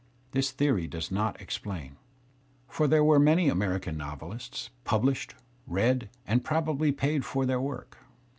[0.31, 1.97] This theory does not explain.
[2.67, 5.35] For there were many American noveUsts, published,
[5.67, 7.99] read, and probably paid for {their work.